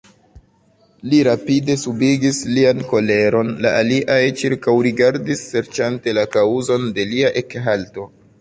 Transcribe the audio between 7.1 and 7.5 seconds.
lia